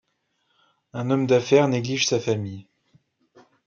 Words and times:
Un 0.93 1.11
homme 1.11 1.27
d'affaires 1.27 1.67
néglige 1.67 2.07
sa 2.07 2.19
famille. 2.19 2.65